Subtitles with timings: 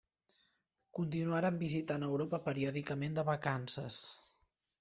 [0.99, 4.01] Continuarien visitant Europa periòdicament de vacances.